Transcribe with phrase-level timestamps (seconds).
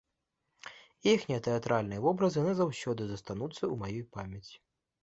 [1.13, 4.57] Іхнія тэатральныя вобразы назаўсёды застануцца ў маёй памяці.